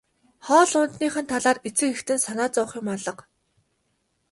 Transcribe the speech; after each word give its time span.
Хоол 0.45 0.71
ундных 0.81 1.13
нь 1.21 1.29
талаар 1.31 1.57
эцэг 1.67 1.89
эхэд 1.93 2.09
нь 2.15 2.23
санаа 2.25 2.49
зовох 2.53 2.71
юм 2.79 2.87
алга. 2.93 3.23